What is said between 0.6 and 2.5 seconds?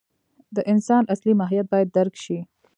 انسان اصلي ماهیت باید درک شي.